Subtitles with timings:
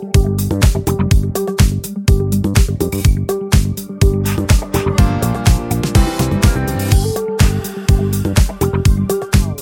[0.00, 0.04] 我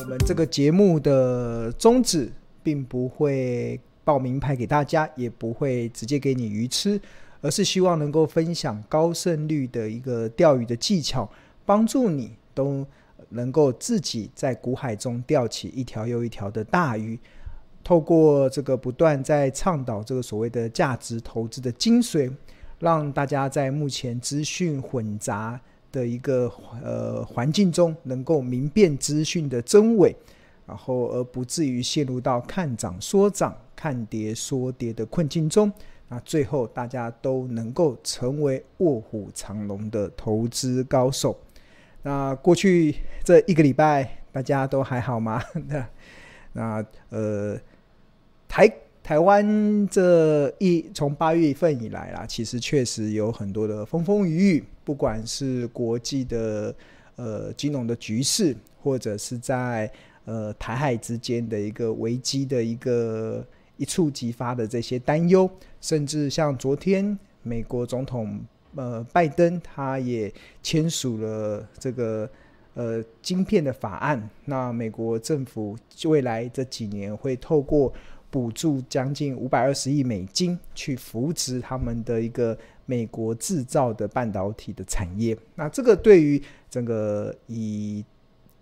[0.07, 2.31] 们这个节目的宗旨，
[2.63, 7.01] 并不会报名牌给大家，也不会直接给你鱼吃，
[7.41, 11.31] 而是希望能够分享高胜率的一个钓鱼的技巧，
[11.65, 12.87] 帮助你都
[13.31, 17.19] 能够自己在股海中钓起一条又一条的大鱼。
[17.87, 22.29] 透过这个不断在倡导这个所谓的价值投资的精髓，
[22.81, 25.61] 让大家在目前资讯混杂
[25.93, 30.13] 的一个呃环境中，能够明辨资讯的真伪。
[30.67, 35.73] 然后，而不至于陷入到看涨说涨、看跌说跌的困境中。
[36.09, 41.39] 那最后，大家都能够成为卧虎藏龙的投资高手。
[42.03, 45.41] 那过去这一个礼拜，大家都还好吗？
[45.69, 45.89] 那
[46.53, 47.57] 那呃，
[48.49, 56.75] 台台湾这一从八月份以来啦，其实确实有很多的风风雨雨，不管是国际的
[57.17, 59.91] 呃金融的局势，或者是在
[60.25, 65.49] 呃，台海之间的一个危机的一个一触即发的这些担忧，
[65.81, 68.41] 甚至像昨天美国总统
[68.75, 70.33] 呃拜登他也
[70.65, 72.29] 签署了这个
[72.75, 74.29] 呃晶片的法案。
[74.47, 77.93] 那美国政府未来这几年会透过
[78.31, 85.37] 补助将近五百二十亿美金去扶持他们的一个美国制造的半导体的产业。
[85.55, 88.05] 那这个对于整个以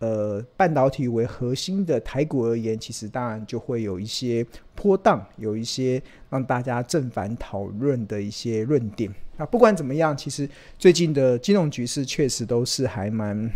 [0.01, 9.11] 呃，半导体为核心的台股而言，其实当然就会有一些波荡，有一些让大家正反讨论的一些论点。
[9.39, 10.47] 那不管怎么样，其实
[10.79, 13.49] 最近的金融局势确实都是还蛮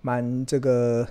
[0.00, 1.06] 蛮这个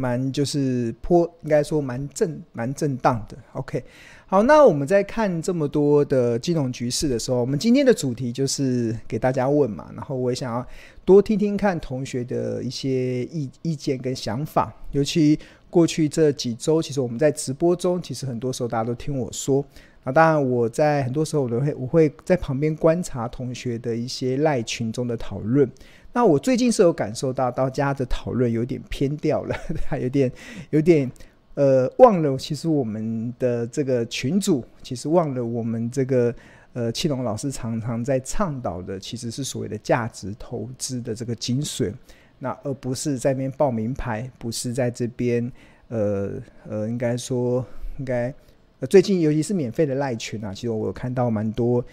[0.00, 3.36] 蛮就是颇，应该说蛮震蛮震荡的。
[3.52, 3.84] OK。
[4.26, 10.64] 好，那我们在看这么多的金融局势的时候，我们今天的主题就是给大家问嘛，然后我也想要
[11.04, 14.72] 多听听看同学的一些意意见跟想法。
[14.92, 15.36] 尤其
[15.68, 19.64] 过去这几周，其实我们在直播中，其实很多时候大家都听我说。
[20.04, 25.68] 那当然，我在很多时候我都会我会在旁边观察同学的一些赖群中的讨论。
[26.12, 29.56] 那我最近是有感受到大家的讨论有点偏掉了，
[29.88, 30.30] 还有点
[30.70, 31.10] 有点。
[31.54, 36.32] 呃，忘了，其实我们的这个群主，其实忘了我们这个
[36.72, 41.92] 呃，庆隆老师常常在倡导的，其实是所谓的价值投资的这个精髓，
[42.38, 45.52] 那而不是在那边报名牌，不是在这边
[45.88, 46.34] 呃
[46.66, 47.66] 呃，应该说
[47.98, 48.32] 应该
[48.78, 51.84] 呃，最近尤其是免费的赖群啊，其实我有看到蛮多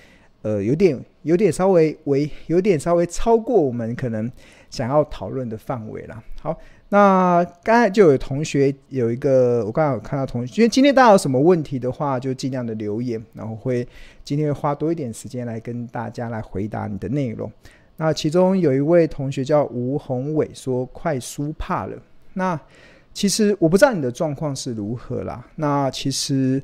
[0.41, 4.31] 呃，有点有点稍微为有点稍微超过我们可能
[4.69, 6.23] 想要讨论的范围了。
[6.41, 6.57] 好。
[6.89, 13.85] 那刚才就有同学有一个，我刚才有看到同学，因为今天大家有什么问题的话，就尽量的留言，然后会
[14.23, 17.51] 今天会花多一点时间来跟大家来回答你的内容。
[17.97, 21.97] 那其中有一位同学叫吴宏伟，说快输怕了。
[22.35, 22.57] 那
[23.13, 25.45] 其实我不知道你的状况是如何啦。
[25.57, 26.63] 那其实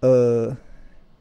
[0.00, 0.54] 呃，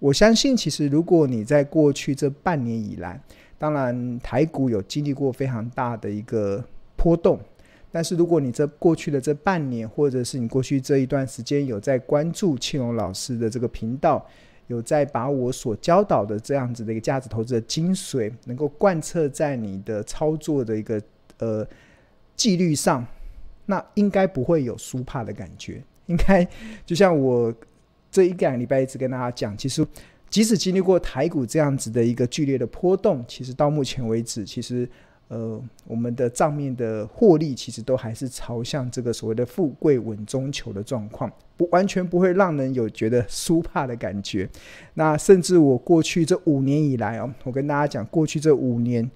[0.02, 3.22] 我相信其实如果你在过去这半年以来，
[3.60, 6.64] 当然台股有经历过非常大的一个
[6.96, 7.40] 波动。
[7.92, 14.26] 但是，如果你这过去的这半年，或者是你过去这一段时间有在关注庆荣老师的这个频道，
[14.66, 21.00] 有在把我所教导的这样子的一个价值投资的精髓，能够贯彻在你的操作的一个
[21.38, 21.68] 呃
[22.36, 23.06] 纪律上，
[23.68, 25.80] 那应该不会有输怕的感觉。
[26.08, 26.48] 应该
[26.86, 27.54] 就像我
[28.12, 29.88] 这一两个礼拜一直跟大家讲，其实
[30.30, 34.88] 即使经历过台股这样子的一个剧烈的波动，其实到目前为止，其实。
[35.34, 35.58] 呃，
[35.88, 44.50] 我们的账面的获利其实都还是朝向这个所谓的富贵稳中求的状况，不完全不会让人有觉得输怕的感觉。
[44.96, 49.10] 那甚至我过去这五年以来哦，我跟大家讲，过去这五年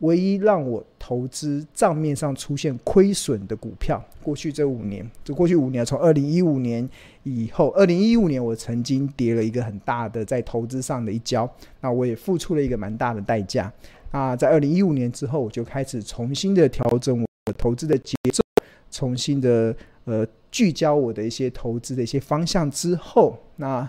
[0.00, 6.88] 唯一让我投资账面上出现亏损的股票，过去这五年，就过去五年，从二零一五年
[7.22, 13.72] 以后，二零一五年我曾经跌了一个很大的在投资上的一跤，那我也付出了一个蛮大的代价。
[14.10, 18.42] 啊，在二零一五年之后，我就开始重新的调整我投资的节奏，
[18.90, 23.88] 重新的呃聚焦我的一些投资的一些方向之后，那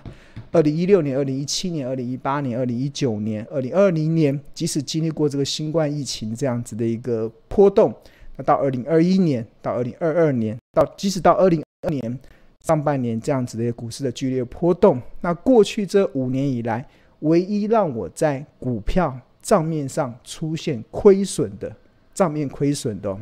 [0.51, 7.93] 二零一六年、二零一七年、二零一八年、二零一九年、二零二零年，即使经历过这个新冠疫情这样子的一个波动，
[8.37, 12.19] 那到二零二一年、到二零二二年，到即使到二零二年
[12.59, 16.85] 上半年这样子的一个股市的剧烈波动，那过去这五年以来，
[17.21, 21.75] 唯一让我在股票账面上出现亏损的，
[22.13, 23.17] 账面亏损的，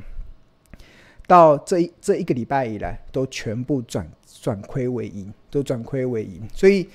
[1.29, 4.09] 到这一这一个礼拜以来，都全部转
[4.41, 6.41] 转亏为盈，都转亏为盈。
[6.55, 6.89] 所以，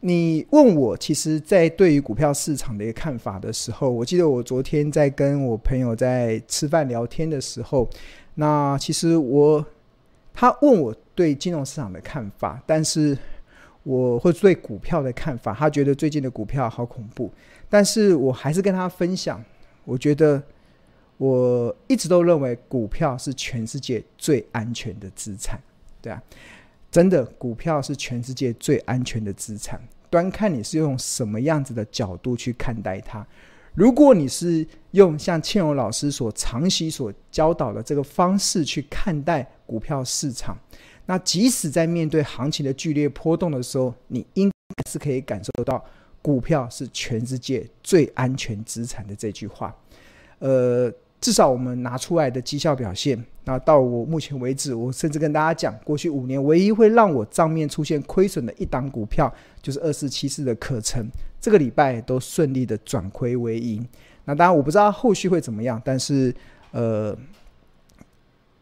[0.00, 7.88] 你问我，其实，在对于股票市场的一个看法的时候，我记得我昨天在跟我朋友在吃饭聊天的时候，
[8.34, 9.64] 那其实我
[10.34, 13.16] 他问我对金融市场的看法，但是
[13.84, 17.32] 我会对股票的看法，他觉得最近的股票好恐怖，
[17.70, 19.42] 但是我还是跟他分享，
[19.86, 20.42] 我觉得
[21.18, 25.60] 我一直都认为股票是全世界最安全的资产，
[26.00, 26.22] 对啊。
[26.90, 29.78] 真的，股票是全世界最安全的资产，
[30.08, 33.24] 端看你是用什么样子的角度去看待它。
[33.74, 40.56] 如果你是用像庆荣老师所长期所教导的这个方式去看待股票市场，
[41.04, 45.84] 那即使在面对行情的剧烈波动的时候，你应该是可以感受到
[46.22, 49.76] 股票是全世界最安全资产的这句话。
[50.38, 50.90] 呃。
[51.20, 61.04] 至少我们拿出来的绩效表现，那到我目前为止，我甚至跟大家讲，过去五年唯一会让我账面出现亏损的一档股票，就是二四七四的可成，
[61.40, 63.84] 这个礼拜都顺利的转亏为盈。
[64.26, 66.32] 那当然我不知道后续会怎么样，但是
[66.70, 67.16] 呃，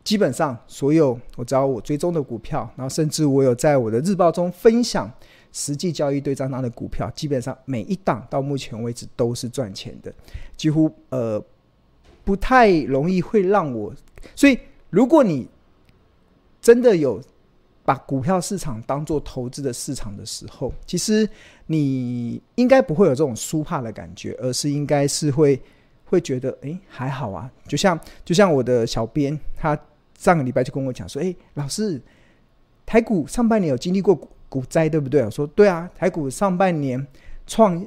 [0.03, 5.13] 基本上所有我只要我追踪的股票，然后甚至我有在我的日报中分享
[5.53, 10.11] 实际交易对账单的股票，基本上每一档到目前为止都是赚钱的，
[10.57, 11.45] 几乎呃。
[12.27, 13.95] 不太容易会让我，
[14.35, 14.59] 所以
[14.91, 15.49] 如果你
[16.61, 17.23] 真的有
[17.85, 21.29] 把股票市场当做投资的市场的时候，其实
[21.67, 25.63] 你应该不会有这种输怕的感觉，而是应该是会
[26.07, 27.49] 会觉得，哎，还好啊。
[27.69, 29.79] 就像就像我的小编，他
[30.19, 32.03] 上个礼拜就跟我讲说，哎，老师，
[32.85, 35.25] 台股上半年有经历过股股灾，对不对？
[35.25, 37.07] 我说对啊，台股上半年
[37.47, 37.87] 创。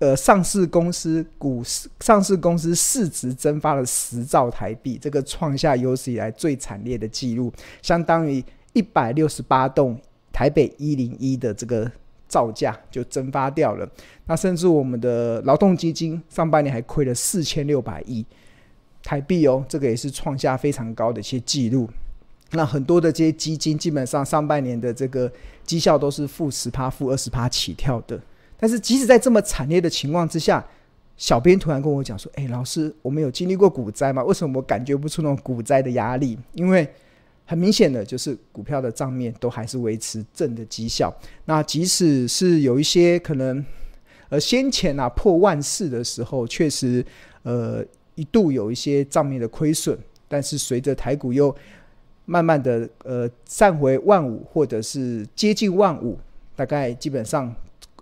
[0.00, 7.52] 呃，上市公司股市，上市公司市值蒸发了十兆台币，这个创下有史以来最惨烈的记录，
[7.82, 8.42] 相当于
[8.72, 10.00] 一百六十八栋
[10.32, 11.90] 台北一零一的这个
[12.26, 13.86] 造价就蒸发掉了。
[14.24, 18.24] 那甚至我们的劳动基金上半年还亏了四千六百亿
[19.02, 21.86] 台币哦，这个也是创下非常高的一些记录。
[22.52, 25.30] 那很多的这些基金基本上上半年的这个
[25.62, 28.18] 绩效都是负十趴、负二十趴起跳的。
[28.60, 30.62] 但是，即使在这么惨烈的情况之下，
[31.16, 34.22] 小编突然跟我讲说：“哎，老师，我们有经历过股灾吗？
[34.22, 36.38] 为什么我感觉不出那种股灾的压力？
[36.52, 36.86] 因为
[37.46, 41.10] 很明显的就是股票的账面都还是维持正的绩效。
[41.46, 43.64] 那即使是有一些可能，
[44.28, 47.04] 呃，先前啊破万四的时候，确实
[47.42, 47.82] 呃
[48.14, 49.98] 一度有一些账面的亏损。
[50.28, 51.54] 但是随着台股又
[52.26, 56.18] 慢慢的呃站回万五，或者是接近万五，
[56.54, 57.54] 大概基本上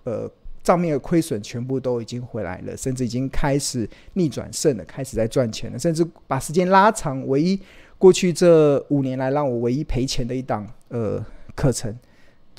[0.02, 0.28] 呃。”
[0.68, 7.26] 账面的亏损全部都已经回来了，甚至已经开始逆转胜了，开始在赚钱了，甚至把时间拉长。
[7.26, 7.58] 唯一
[7.96, 11.24] 过去这五年来让我唯一赔钱的一档呃
[11.54, 11.98] 课程，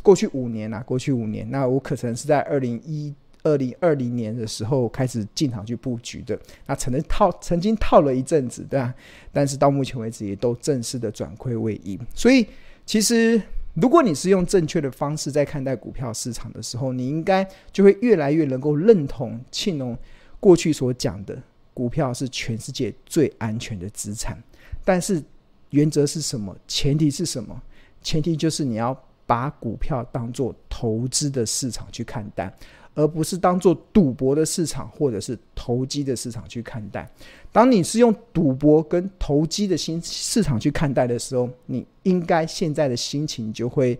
[0.01, 3.13] 过去五年啊，过去五年，那我可能是在二零一
[3.43, 6.35] 二零二零年的时候开始进场去布局的，
[6.65, 8.91] 那曾经套曾经套了一阵子，对吧？
[9.31, 12.47] 但是到目前为止也都正式的转亏为盈，所以
[12.87, 13.39] 其实。
[13.81, 19.97] 如果你是用正确的方式在看待股票市场的时候，你应该就会越来越能够认同庆农
[20.39, 21.41] 过去所讲的，
[21.73, 24.37] 股票是全世界最安全的资产。
[24.83, 25.23] 但是
[25.69, 26.55] 原则是什么？
[26.67, 27.61] 前提是什么？
[28.01, 32.51] 前提就是你要把股票当做投资的市场去看待。
[32.99, 37.09] 而不是当做赌博的市场，或者是投机的市场去看待。
[37.49, 43.97] 当你是用赌博跟投机的心市场去看待的时候，你应该现在的心情就会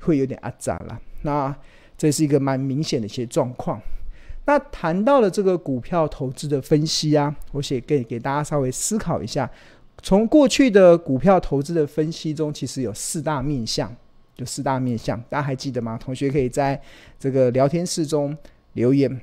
[0.00, 1.00] 会有点阿杂了。
[1.22, 1.54] 那
[1.96, 3.80] 这是一个蛮明显的一些状况。
[4.44, 9.48] 那谈到了这个股票投资的分析啊，我写给给大家稍微思考一下。
[10.02, 13.94] 从过去的股票投资的分析中，其实有四大面向。
[14.34, 15.98] 就四大面向，大家还记得吗？
[15.98, 16.80] 同学可以在
[17.18, 18.36] 这个聊天室中
[18.72, 19.20] 留言。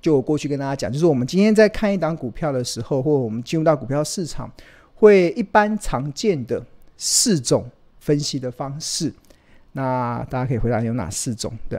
[0.00, 4.50] 就我过去跟大家讲，就是我们今天在看一档股票的时候，或我们进入到股票市场，
[4.94, 6.64] 会一般常见的
[6.96, 9.12] 四种分析的方式。
[9.72, 11.52] 那大家可以回答有哪四种？
[11.68, 11.78] 对，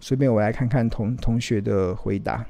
[0.00, 2.46] 随便我来看看同同学的回答。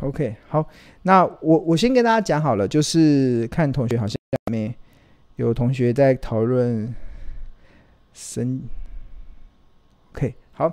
[0.00, 0.64] OK，好，
[1.02, 4.72] 那我我先跟大家讲好了，就是看同学好像下面
[5.34, 6.94] 有同学在讨论
[8.12, 8.60] 神
[10.12, 10.72] ，OK，好，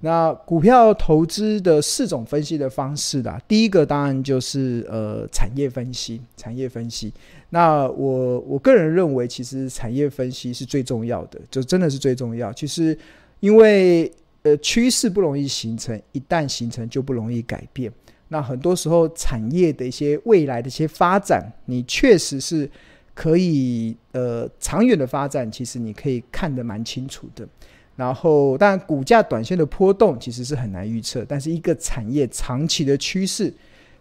[0.00, 7.12] 那股票投资的四种分析的方式啦，第一个当然就是呃产业分析，产业分析。
[7.50, 12.52] 那我我个人认为，其实产业分析是最重要的，就真的是最重要。
[12.52, 12.98] 其实
[13.38, 14.12] 因为
[14.42, 17.92] 呃趋势不容易形成，一旦形成就不容易改变。
[18.30, 22.70] 那很多时候产业的一些未来的一些发展，你确实是
[23.14, 27.48] 可以呃长远的发展，其实你可以看得蛮清楚的。
[27.96, 33.52] 然后，当然股价短线的波动其实是很难预测，但是一个产业长期的趋势，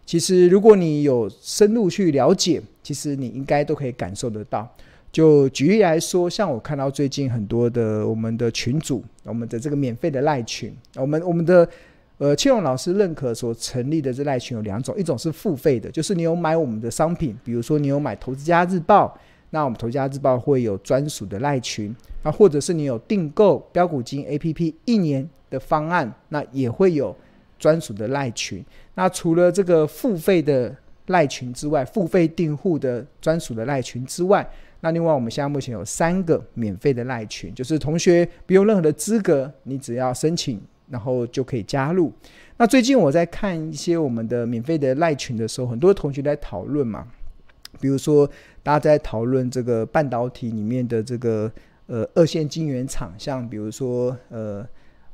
[0.06, 4.70] 其实如果你有深入去了解，其实你应该都可以感受得到。
[5.10, 11.68] 就举例来说，像我看到最近很多的我们的群组，我们的这个免费的赖群，我们我们的。
[12.20, 19.06] 呃，庆荣老师认可所成立的这赖群有两种，一种是付费的，就是你有买我们的商品，比如说你有买《投资家日报》，
[19.52, 27.16] 那我们《投资家日报》会有专属的赖群，那或者是你有订购标股金 APP 一年的方案，那也会有
[27.60, 28.66] 专属的赖群。
[28.96, 34.50] 那除了这个付费的赖群之外，付费订户的专属的赖群之外，
[34.82, 40.60] 那另外我们现在目前有三个免费的赖群，就是同学不用任何的资格，你只要申请。
[40.90, 42.12] 然后就可以加入。
[42.58, 47.08] 那最近我在看一些我们的免费的赖群的时候，很多同学在讨论嘛，
[47.80, 48.28] 比如说
[48.64, 51.52] 大家在讨论这个半导体里面的这个
[51.86, 54.68] 呃二线晶圆厂，像比如说呃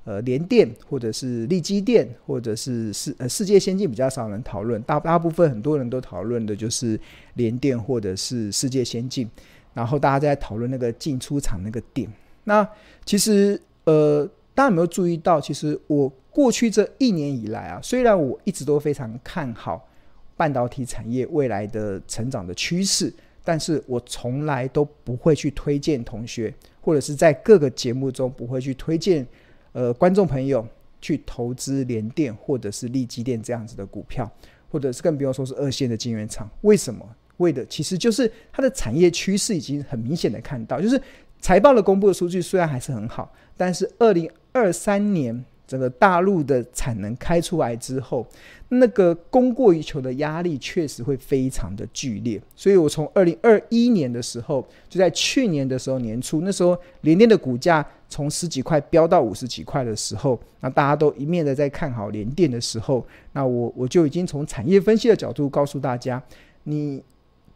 [0.05, 6.97] 呃联电或者是力积电或者是世呃世界先进比较少人讨论，大大部分很多人都讨论的就是
[7.33, 9.29] 联电或者是世界先进，
[9.73, 12.09] 然后大家在讨论那个进出厂那个点。
[12.45, 12.65] 那
[13.03, 14.29] 其实呃。
[14.55, 15.41] 大家有没有注意到？
[15.41, 19.87] 其实我过去这一年以来啊，虽然我一直都非常看好
[20.35, 29.25] 半导体产业未来的成长的趋势，但是我从来都不会去推荐同学，或者是在各个节目中不会去推荐
[29.71, 30.67] 呃观众朋友
[31.01, 34.29] 去投资联电或者是力积电这样子的股票，
[34.69, 36.49] 或者是更不用说是二线的晶圆厂。
[36.61, 37.03] 为什么？
[37.37, 41.01] 为的其实就是它的产业趋势已经很明显的看到，就是
[41.41, 48.25] 财报的公布的数据虽然还是很好，但是二零二三年整个大陆的产能开出来之后，
[48.69, 52.39] 那个供过于求的压力确实会非常的剧烈。
[52.55, 66.21] 所以我从二零二一年的时候，就在去年的时候年初，那时候联电的股价从十几块飙到五十几块的时候，那大家都一面的在看好联电的时候，那我我就已经从产业分析的角度告诉大家，
[66.63, 67.01] 你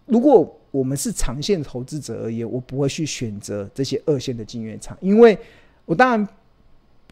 [0.06, 5.38] 如果我们是长线投资者而言，我不会去选择这些二线的晶圆厂，因为
[5.86, 6.27] 我当然。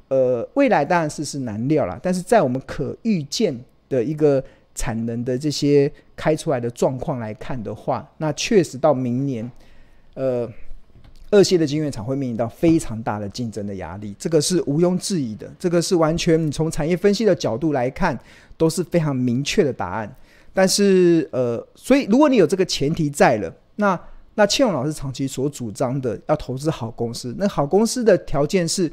[0.08, 3.60] 呃，未来当然是是难料了，但是在我们可预见
[3.90, 4.44] 的一个
[4.76, 9.52] 产能的这些开出来的状况来看的话，那确实到明年，
[10.14, 10.48] 呃，
[11.32, 18.16] 二线的晶圆厂会面临到非常大的竞争的压力，这个是毋庸置疑的，这个是完全你从产业分析的角度来看
[18.58, 20.16] 都是非常明确的答案。
[20.54, 24.00] 但是，呃，所以如果你有这个前提在了，那
[24.36, 28.92] 那庆荣老师长期所主张的要投资好公司，那好公司的条件是。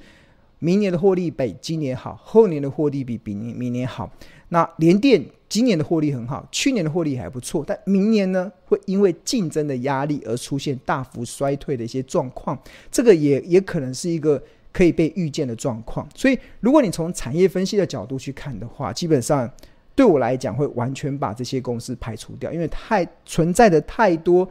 [0.62, 4.08] 明年的获利比今年好，后年的获利比比明明年好。
[4.50, 12.56] 那联电今年的获利很好，去年的获利还不错，但明年呢，会因为竞争的压力而出现大幅衰退的一些状况，
[12.92, 14.40] 这个也也可能是一个
[14.70, 16.08] 可以被预见的状况。
[16.14, 19.50] 所以，如果你从产业分析的角度去看的话，基本上
[19.96, 24.48] 对我来讲会完全把这些公司排除掉，因为太存在的太多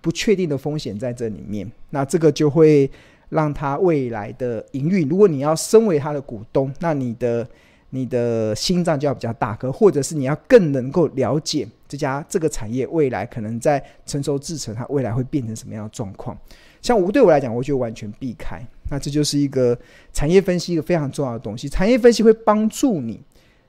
[0.00, 1.68] 不确定的风险在这里面。
[1.90, 2.88] 那这个就会。
[3.32, 7.48] 让他未来的营运，如果你要身为他的股东，那你的
[7.88, 16.36] 你的心脏就要比较大颗，或者是你要更能够了解这家这个产业未来可能在成熟制成，它未来会变成什么样的状况。
[16.82, 18.60] 像我对我来讲，我就完全避开。
[18.90, 19.76] 那这就是一个
[20.12, 21.70] 产业分析一个非常重要的东西。
[21.70, 23.18] 产业分析会帮助你，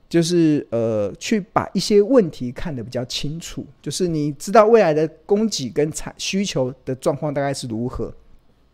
[0.09, 8.13] 就是呃去把一些问题看得比较清楚，就是你知道未来的供给跟产需求的状况大概是如何。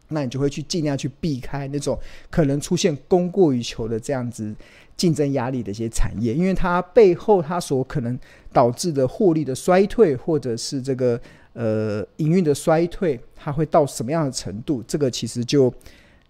[0.09, 1.97] 那你就会去尽量去避开那种
[2.29, 4.53] 可能出现供过于求的这样子
[4.97, 8.17] 竞争压力的一些产业，因为它背后它所可能
[8.51, 11.19] 导致的获利的衰退，或者是这个
[11.53, 14.83] 呃营运的衰退，它会到什么样的程度？
[14.87, 15.73] 这个其实就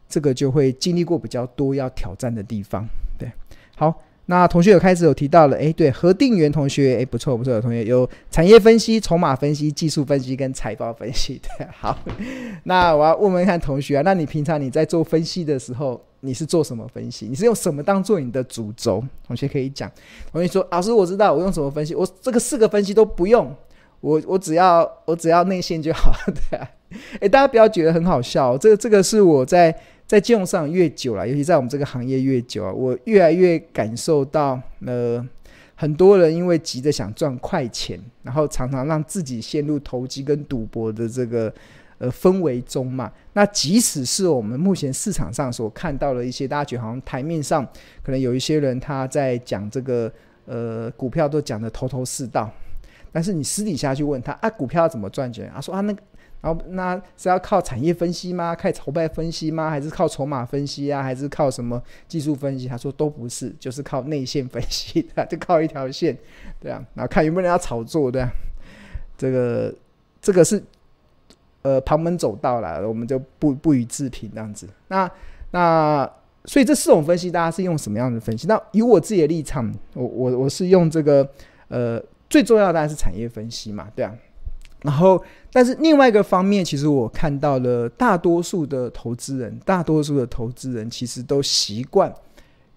[0.08, 2.88] 这个就会经历过比较多要挑战的地方。
[3.18, 3.32] 对，
[3.76, 4.04] 好。
[4.30, 11.98] 那同学有开始有提到了，诶，对，何定元同学，诶，不错不错，同学有产业分析、筹码分析、技术分析跟财报分析，对， 好。
[12.66, 17.26] 那我要问问看同学啊，那你平常你在做分析的时候，你是做什么分析？
[17.28, 19.04] 你是用什么当做你的主轴？
[19.26, 19.92] 同学可以讲。
[20.32, 21.96] 同学说，老师我知道，我用什么分析？
[21.96, 23.52] 我这个四个分析都不用，
[24.00, 26.14] 我我只要我只要内线就好，
[26.52, 26.70] 对啊。
[27.20, 29.76] 诶，大家不要觉得很好笑，这个这个是我在。
[30.10, 35.24] 在金融上越久了，尤其在我们这个行业越久啊，我越来越感受到，呃，
[35.76, 41.54] 很多人因为急着想赚快钱，然后常常让自己陷入投机跟赌博的这个
[42.00, 43.12] 呃氛围中嘛。
[43.34, 47.64] 那即使是我们目前市场上所看到的一些，大家觉得好像台面上
[48.02, 50.12] 可能有一些人他在讲这个
[50.48, 52.52] 呃股票都讲得头头是道，
[53.12, 55.52] 但是你私底下去问他啊，股票要怎么赚钱？
[55.54, 56.02] 他说啊，那个。
[56.42, 58.56] 然后那是要靠产业分析吗？
[58.56, 59.70] 靠筹备分析吗？
[59.70, 61.04] 还是靠筹码分析啊？
[61.04, 62.68] 还是靠什么技术分析？
[62.68, 66.18] 他说都不是，就是靠内线分析的， 就靠一条线，
[66.60, 66.82] 对啊。
[66.94, 68.32] 然后看有没有人要炒作，对啊。
[69.18, 69.74] 这个
[70.22, 70.64] 这个是
[71.62, 74.66] 呃旁门走道了，我们就不不予置评这样子。
[74.88, 75.12] 那
[75.52, 76.10] 那
[76.46, 78.48] 所以这四种分析，大家是用什么样的分析？
[78.48, 81.30] 那以我自己的立场，我我我是用这个
[81.68, 84.16] 呃最重要的当然是产业分析嘛，对啊。
[84.82, 85.22] 然后，
[85.52, 92.14] 但是另外一个方面，其实我看到了大多数的投资人，大多数的投资人其实都习惯，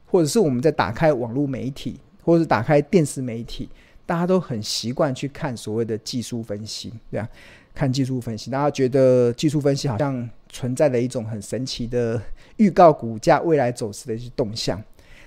[0.06, 3.68] 或者是我们在打开网络媒体，或者是打开电视媒体，
[4.04, 7.28] 大家都很习惯去看所谓的技术分析， 对啊，
[7.72, 12.20] 看技术分析，大家觉得技术分析好像存在了一种很神奇的
[12.56, 14.82] 预告股价未来走势的一些动向。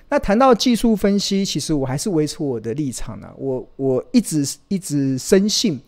[0.09, 5.79] 那谈到技术分析，其实我还是维持我的立场呢，我我一直一直深信。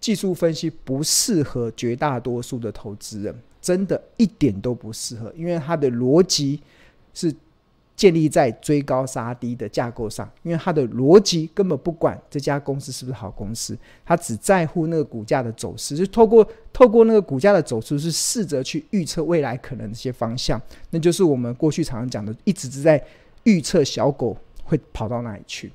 [0.00, 6.62] 技术分析不适合绝大多数的投资人，真的一点都不适合，因为它的逻辑
[7.12, 7.34] 是
[7.96, 23.04] 建立在追高杀低的架构上，因为它的逻辑根本不管这家公司是不是好公司，它只在乎那个股价的走势，就透过透过那个股价的走势，是试着去预测未来可能的一些方向，那就是我们过去常常讲的，一直是在
[23.42, 25.72] 预测小狗会跑到哪里去，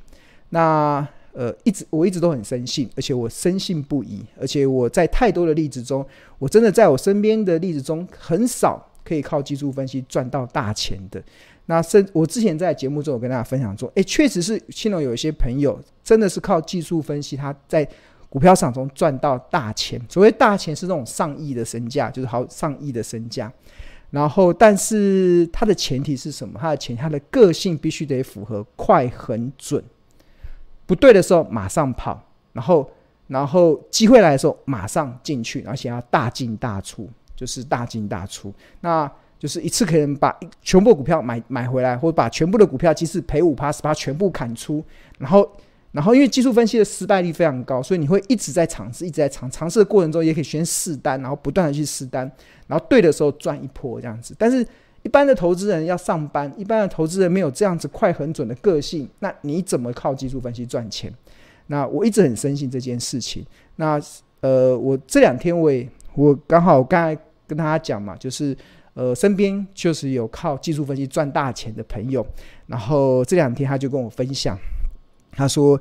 [0.49, 1.05] 那。
[1.33, 6.05] 呃，一直我一直都很深信，而且我深信不疑，而且我在太多的例子中，
[6.39, 11.21] 我真的在我身边的例子中，很少可以靠技术分析赚到大钱的。
[11.65, 17.87] 那甚，我之前在节目中有跟大家分享说，诶，确实是青龙有一些朋友真的是靠技术分析，他在
[18.29, 20.01] 股票市场中赚到大钱。
[20.09, 23.51] 所谓大钱是那种上亿的身价，就是好上亿的身价。
[24.11, 26.59] 然后，但是它的前提是什么？
[26.59, 29.83] 他的前提，他的个性必须得符合快、狠、准。
[30.93, 32.87] 不对的时候马上跑，然后
[33.25, 44.85] 然后机会来的时候马上进去，而且要大进大出，就是大进大出，那就是一次可能把全部股票买买回来，或者把全部的股票即使赔五趴十趴全部砍出，
[45.17, 45.51] 然后
[45.91, 52.31] 然后因为技术分析的失败率非常高，所以你会一直在尝试，一直在尝尝试的过程中也可以先试单，然后不断的去试单，
[52.67, 54.63] 然后对的时候赚一波这样子，但是。
[55.03, 61.13] 一般的投资人要上班，一般的投资人没有这样子快、很准的个性，那你怎么靠技术分析赚钱？
[61.67, 63.45] 那我一直很深信这件事情。
[63.75, 64.01] 那
[64.41, 68.57] 呃，我这两天我也我刚好刚才跟大家讲嘛，就是
[68.95, 72.25] 呃，身边确实有靠技术分析赚大钱的朋友，
[72.67, 74.57] 然后这两天他就跟我分享，
[75.31, 75.79] 他说。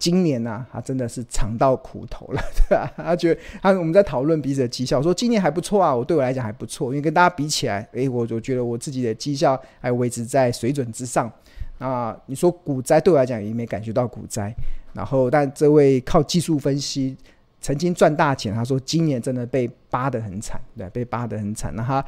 [0.00, 2.90] 今年呢、他真的是尝到苦头了， 对吧？
[2.96, 11.30] 他觉得他我们在讨论彼此的绩效，说今年还不错啊，我对我来讲还不错，因为跟大家比起来，诶，我就觉得我自己的绩效还维持在水准之上。
[11.78, 14.50] 啊，你说股灾对我来讲也没感觉到股灾，
[14.94, 17.14] 然后但这位靠技术分析
[17.60, 21.70] 曾经赚大钱，他说今年真的被扒得很惨，对，被扒得很惨。
[21.76, 22.02] 那他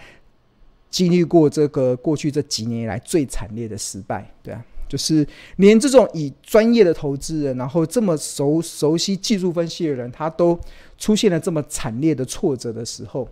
[0.88, 4.64] 经历过这个过去这几年以来最惨烈的失败，对啊。
[4.92, 5.26] 就是
[5.56, 10.58] 连这种以专业的投资人，然后这么熟熟悉技术分析的人，他都
[10.98, 13.26] 出现了这么惨烈的挫折的时候，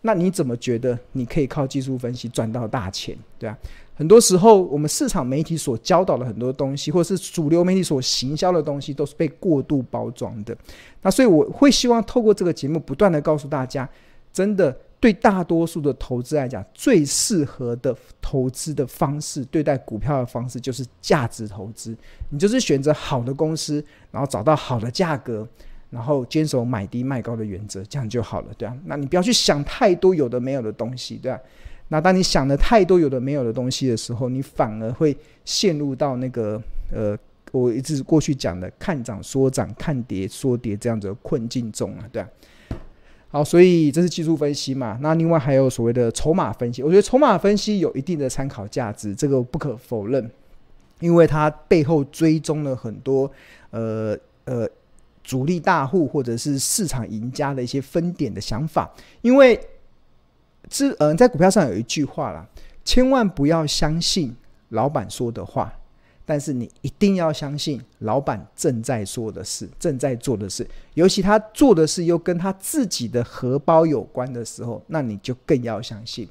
[0.00, 3.16] 那你怎么觉得你可以靠技术分析赚到大钱？
[3.38, 3.56] 对啊，
[3.94, 10.58] 很多时候我们市场媒体所教导的很多东西，或是主流媒体所行销的东西，都是被过度包装的。
[11.02, 13.88] 那所以我会希望透过这个节目，不断的告诉大家，
[14.32, 14.76] 真的。
[14.98, 21.96] 对大多数的投资来讲，最适合的投资的方式，对待股票的方式就是价值投资。
[22.30, 25.46] 你就是选择好的公司，然后找到好的价格，
[25.90, 28.76] 然后坚守买低卖高的原则，这样就好了，对啊。
[28.86, 31.38] 那你不要去想太多有的没有的东西，对啊。
[31.88, 37.16] 那当你想的太多有的没有的东西的时候，你反而会陷入到那个呃，
[37.52, 42.28] 我一直过去讲的看涨说涨，看跌说跌这样子的困境中啊，对啊。
[43.36, 44.96] 好，所以这是技术分析嘛？
[45.02, 50.30] 那另外还有所谓的筹码分析，我觉得筹码分析有一定的参考价值，这个不可否认，
[51.00, 53.30] 因为它背后追踪了很多
[53.72, 54.66] 呃呃
[55.22, 58.90] 主力大户或者是市场赢家的一些分点的想法。
[59.20, 59.60] 因为
[60.70, 62.48] 这嗯、在股票上有一句话啦，
[62.86, 64.34] 千万不要相信
[64.70, 65.70] 老板说的话。
[66.28, 76.28] 但是你一定要相信老板正在说的事，正在做的事，尤其他做的事又跟他自己的荷包有关的时候，那你就更要相信。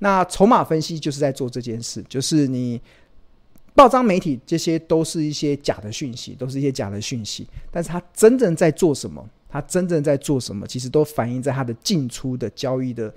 [0.00, 2.78] 那筹码分析就是在做这件事，就是你
[3.74, 7.48] 报章媒体这些都是一些假的讯息，都是一些假的讯息。
[7.70, 9.26] 但是他真正在做什么？
[9.48, 10.66] 他真正在做什么？
[10.66, 13.10] 其实都反映在他的进出的交易的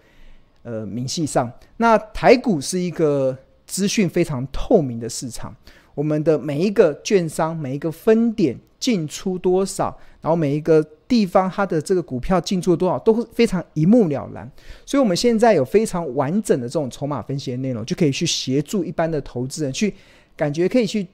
[0.63, 1.51] 呃明细上。
[1.75, 5.53] 那台股是一个资讯非常透明的市场。
[5.93, 14.49] 我们的每一个券商、每一个分点进出多少，然后每一个地方它的这个股票进出多少，都会非常一目了然。
[14.85, 19.93] 所以，我们现在有非常完整的这种筹码分析的内容，就可以去协助一般的投资人去
[20.35, 21.05] 感觉可以去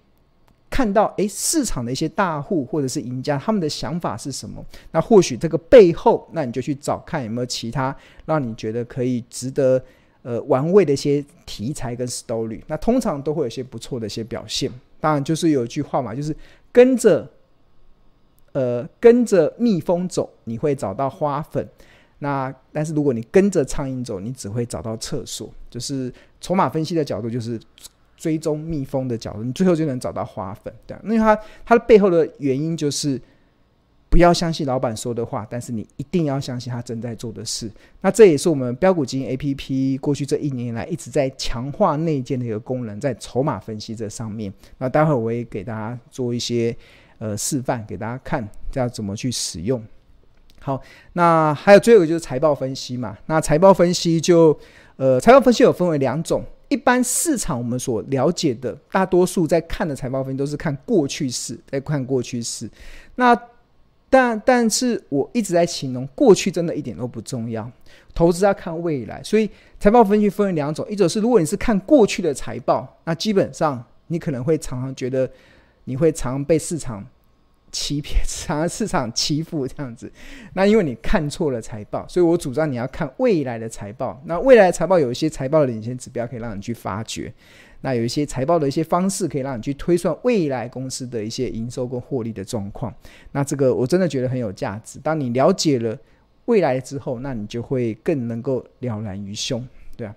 [0.70, 4.64] 看到，诶，市场的一些大户或者是赢家他们的想法是什么。
[4.92, 9.84] 那或许这个背后，那你就去找看有没有其他让你觉得可以值得。
[10.28, 14.70] 呃，玩味的一些题材跟 story，那通常都会有一些不错的一些表现。
[15.00, 16.36] 当然，就是有一句话嘛，就是
[16.70, 17.26] 跟着，
[18.52, 21.66] 呃，跟着蜜蜂走，你会找到花粉。
[22.20, 25.50] 那但是如果你跟着苍蝇走，你只会找到厕所。
[25.70, 27.58] 就是筹码分析的角度，就是
[28.18, 30.74] 追踪蜜蜂的角度，你最后就能找到花粉。
[30.86, 31.34] 对，因为它
[31.66, 33.22] 它的背后的原因就是。
[34.10, 37.70] 不要相信老板说的话，但是你一定要相信他正在做的事。
[38.02, 44.52] 那这也是我们标股基金 APP 过去这一年来一直在强化内建的一个功能，在筹码分析这上面。
[44.78, 46.76] 那待会儿我也给大家做一些
[47.20, 49.84] 呃示范，给大家看要怎么去使用。
[50.60, 50.82] 好，
[51.14, 53.18] 那还有最后一个就是财报分析嘛。
[53.28, 54.58] 那财报分析就
[54.96, 56.44] 呃，财报分析有分为两种。
[56.70, 62.70] 一般市场我们所了解的，大多数在看的财报分析都是看过去式，在看过去式。
[63.16, 63.34] 那
[64.10, 67.70] 但但是我一直在形容，过去真的一点都不重要，
[68.14, 69.22] 投资要看未来。
[69.22, 75.30] 所以财报分析分为两种，一种是如果你是看过去的财报，那基本上你可能会常常觉得
[75.84, 77.06] 你会常被市场
[77.70, 80.10] 欺骗，常常市场欺负这样子。
[80.54, 84.22] 那因为你看错了财报，所以我主张你要看未来的财报。
[84.26, 87.34] 那未来的财报有一些财报的领先指标可以让你去发掘。
[87.82, 92.94] 那有一些财报的一些方式，可以让你去推算未来公司的一些营收跟获利的状况。
[93.32, 95.00] 那这个我真的觉得很有价值。
[95.00, 95.98] 当你了解了
[96.46, 100.16] 未来之后，那你就会更能够了然于胸，对啊。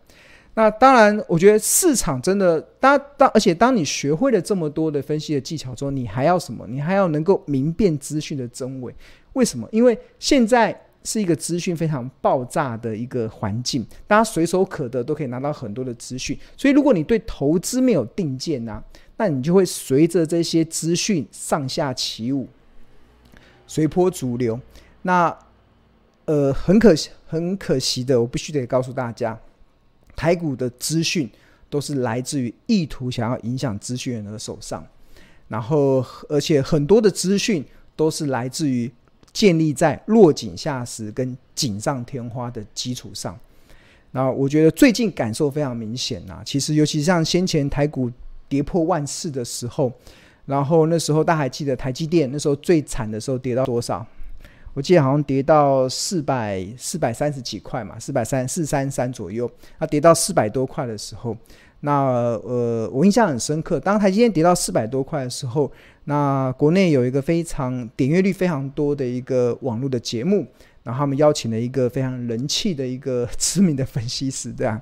[0.55, 6.67] 那当然，我觉得市场真的，当当，而且当你学会了这么多的分析的技巧之后，你还要什么？
[6.69, 8.95] 你还要能够明辨资讯的真伪。
[9.35, 9.69] 为什么？
[9.71, 10.81] 因为现在。
[11.03, 18.83] 是一个资讯非常爆炸的一个环境，大家随手可得都可以拿到很多的资讯，所以如果你对投资没有定见呐、
[19.17, 22.47] 那你就会随着这些资讯上下起舞，
[23.67, 24.61] 随波逐流。
[25.03, 25.35] 那
[26.27, 29.41] 呃，很可惜，很可惜的，我必须得告诉大家，
[30.15, 31.31] 台股的资讯
[31.71, 34.87] 都是来自于意图想要影响资讯人的手上，
[35.49, 37.65] 然后而且很多的资讯
[37.97, 38.93] 都是来自于。
[39.33, 43.39] 建立在落井下石跟锦上添花的基础上，
[44.13, 46.43] 然后我觉得最近感受非常明显呐。
[46.45, 48.11] 其实，尤其像先前台股
[48.49, 49.93] 跌破万四的时候，
[50.47, 54.05] 然后那时候大家还记得台积电那时候最惨的时候跌到多少？
[54.73, 59.51] 我记得好像跌到四百四百三十几块嘛，四百三四三三左右。
[59.79, 61.37] 它跌到四百多块的时候，
[61.81, 62.03] 那
[62.45, 63.79] 呃，我印象很深刻。
[63.81, 65.71] 当台积电跌到四百多块的时候。
[66.05, 70.45] 那国内有一个非常点阅率非常多的一个网络的节目，
[70.83, 74.81] 然后他们邀请了一个非常人气的一个 知名的分析师，对啊，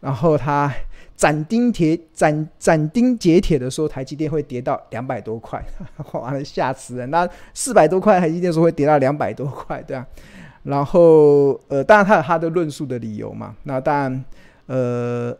[0.00, 0.72] 然后他
[1.16, 5.62] 斩钉铁斩斩钉截铁的说台积电会跌到两百多块，
[6.14, 7.10] 完了吓死人！
[7.10, 10.06] 那四百多块台积电说会跌到两百多块，对啊，
[10.62, 14.24] 然后呃，当然他有他的论述的理由嘛，那当然
[14.66, 15.36] 呃。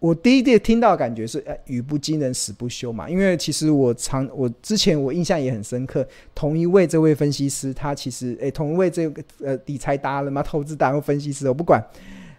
[0.00, 3.08] 我第一次听到的感觉是，呃，语不惊人死不休嘛。
[3.08, 11.84] 因为其实我常，我之前我印象也很深刻，同一位这位分析师，他其实，诶，同一位这个呃理财达人嘛，投资达人分析师，我不管，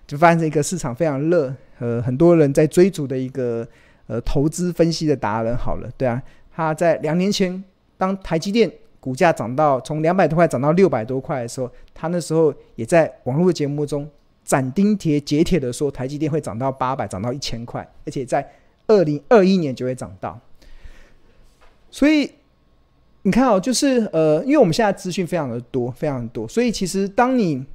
[0.07, 3.65] 就发现一个市场非常热，呃，很多人在追逐的一个
[4.07, 5.55] 呃投资分析的达人。
[5.55, 6.19] 好了，对啊，
[6.51, 7.63] 他在两年前，
[7.95, 14.09] 当台积电股价涨到从两百多块涨到六百多块的时候，他那时候也在网络节目中。
[14.43, 18.45] 斩钉截铁的说，台积电会涨到八百，涨到一千块，而且在
[18.87, 20.39] 二零二一年就会涨到。
[21.89, 22.29] 所以
[23.23, 27.65] 你看哦，就是呃，因为我们现在资讯非常的多，非常多，所以其实当你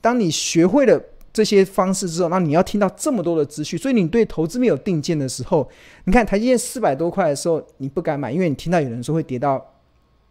[0.00, 5.68] 当你学会了这些方式之后，那你要听到这么多的资讯，所以你对投资没有定见的时候，
[6.04, 9.74] 你看台积电四百多块的时候，你不敢买，因为你听到有人说会跌到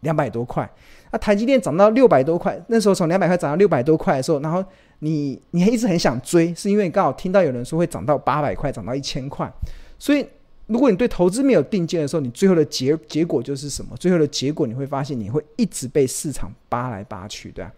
[0.02, 0.70] 两百多块。
[1.12, 4.64] 那台积电涨到六百多块，那时候从两百块涨到六百多块的时候，然后
[5.00, 9.52] 你你还一直很想追，是因为刚好听到有人说会涨到八百块，涨到一千块。
[10.00, 10.26] 所以
[10.68, 13.96] 如果你对投资没有定见的时候，你最后的结结果就是什么？
[13.98, 17.72] 最后的结果你会发现你会一直被市场扒来扒去，对吧？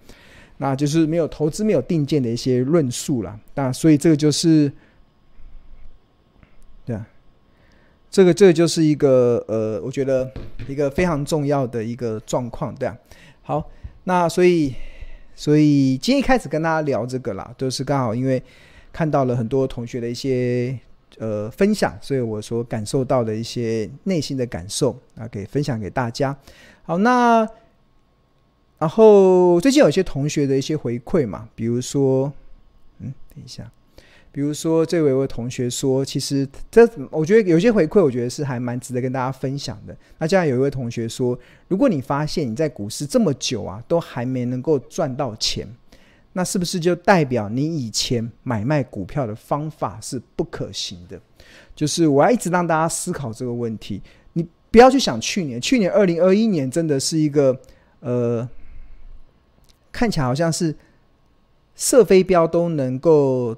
[0.57, 3.39] 那就是没有投资没有定见的一些论述了。
[3.55, 4.71] 那所以这个就是，
[6.85, 7.07] 对啊。
[8.13, 10.31] 这个这个就是一个呃，我觉得
[10.67, 12.95] 一个非常重要的一个状况，对啊。
[13.41, 13.71] 好，
[14.03, 14.71] 那所以
[15.33, 18.41] 所以今天一开始跟大家聊这个啦，都是刚好因为
[18.91, 20.77] 看到了很多同学的一些
[21.17, 26.37] 呃分享，所以我所感受到的一些内心的感受啊，可以分享给大家。
[26.83, 27.47] 好，那
[28.77, 32.31] 然后最近有些同学的一些回馈嘛，比如说，
[32.99, 33.71] 嗯，等一下。
[34.33, 39.95] 比如说，这位位同学说，其实这我觉得有些回馈，我觉得是还蛮值得跟大家分享的。
[40.17, 45.67] 那这样有一位同学说，如果你发现你在股市这么久啊，都还没能够赚到钱，
[46.31, 51.21] 那是不是就代表你以前买卖股票的方法是不可行的？
[51.75, 54.01] 就是我要一直让大家思考这个问题。
[54.33, 57.55] 你不要去想去年，去年二零二一年真的是一个
[57.99, 58.49] 呃，
[59.91, 60.75] 看起来好像是
[61.75, 63.55] 射飞镖都能够。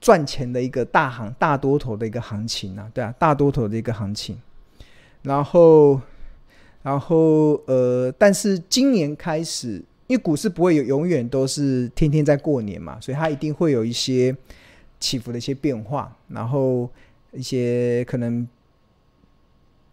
[0.00, 4.40] 赚钱的一个大行大多头的一个行情啊，对啊，大多头的一个行情。
[5.22, 6.00] 然后，
[6.82, 14.34] 然后呃，但是今年开始，因为股市不会有永远都是天天在过年嘛，所以它一定会有一些
[14.98, 16.16] 起伏的一些变化。
[16.28, 16.88] 然后
[17.32, 18.48] 一些可能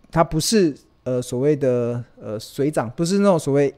[0.09, 3.73] 它不是呃所谓的呃水涨，不是那种所谓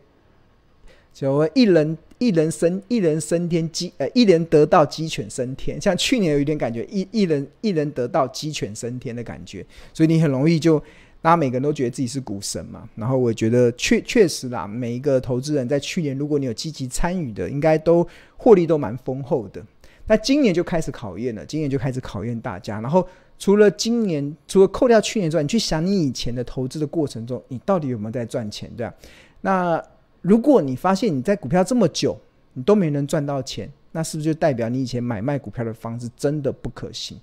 [1.13, 1.97] 所谓一人。
[2.21, 10.77] 一人升一人升天鸡呃一人得道鸡犬升天，像去年有一点感觉一一人一人得道鸡犬升天的感觉，所以你很容易就
[11.21, 12.83] 大家每个人都觉得自己是股神嘛。
[12.95, 19.65] 然后我觉得确确实啦，每一个投资人在去年如果你有积极参与的，应该都获利都蛮丰厚的。
[20.05, 22.81] 那今年就开始考验了，今年就开始考验大家。
[22.81, 28.93] 然后除了今年，除了扣掉去年之外，你去想你以前的投资的过程中，你到底有没有在赚钱，对吧？
[29.39, 29.81] 那
[30.21, 32.19] 如果你发现你在股票这么久，
[32.53, 37.17] 你都没能赚到钱，那是不是就代表你以前买卖股票的方式真的不可行？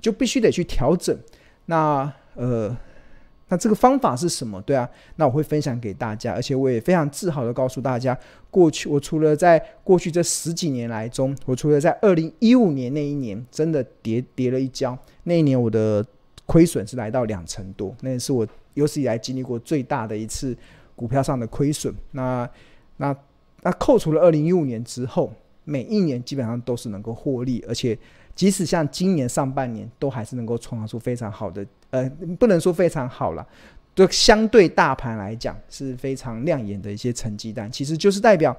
[0.00, 1.16] 就必须得去调整。
[1.66, 2.74] 那呃，
[3.48, 4.62] 那这个方法是什么？
[4.62, 8.18] 对啊，那我会分享给大家，而且我也非常自豪地告诉大家，
[8.50, 16.04] 过去我除了在过去这十几年来中，我除了在二零一五年那一年真的跌跌了一跤，那一年我的
[16.46, 20.56] 亏损是来到两成多，那也是我有史以来经历过最大的一次。
[20.98, 22.50] 股票上的亏损，那
[22.96, 23.16] 那
[23.62, 25.32] 那扣除了二零一五年之后，
[25.62, 27.96] 每一年基本上都是能够获利，而且
[28.34, 33.46] 即使像今年上半年，都还是能够创造出非常好的，呃，不能说非常好了，
[33.94, 38.56] 就相对大盘来讲是非常亮眼的一些成绩单，其实就是代表，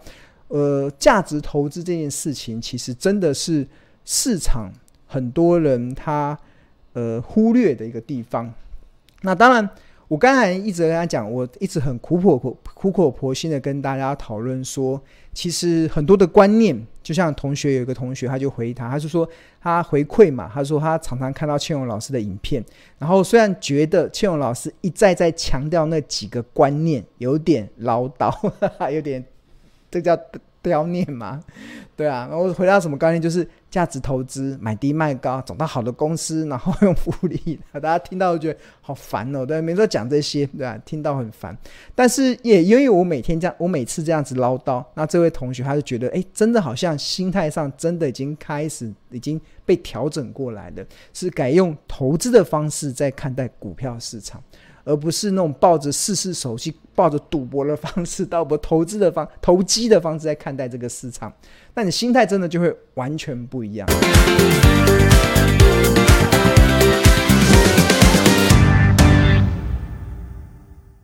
[0.48, 3.68] 呃，价值投资这件事情，其实真的是
[4.06, 4.72] 市场
[5.06, 6.38] 很多人他
[6.94, 8.50] 呃忽略的一个地方。
[9.24, 9.70] 那当然。
[10.10, 15.00] 我刚才一直跟他讲，我一直很苦口婆苦口婆心的跟大家讨论说，
[15.34, 19.30] 其实很多的观念，就像同学有一个同学，他就回他，他就说
[19.62, 22.62] 他回馈嘛，他说他常常看到倩蓉老师的影片，
[22.98, 28.34] 然后虽然觉得倩蓉老师一再再强调那几个观念有点唠叨，
[28.92, 29.24] 有点
[29.90, 30.20] 这叫。
[30.64, 31.42] 雕念嘛，
[31.96, 37.58] 对啊，然后回到什么概念，就是价值投资，买低卖高，找到好的公司，然后用复利。
[37.74, 40.78] 大家听到就觉得好烦哦，对，没说讲这些，对吧？
[40.86, 41.58] 听到很烦。
[41.96, 54.44] 但是也因为我每天这样，我每次这样子唠叨，那这位同学他就觉得，哎，真的好像心态上真的已经开始已经被调整过来了，是改用投资的方式在看待股票市场。
[54.86, 61.32] 而不是那种抱着试试手气、抱着赌博的方式，到不投资的方、投机的方式在看待这个市场，
[61.74, 63.88] 那你心态真的就会完全不一样。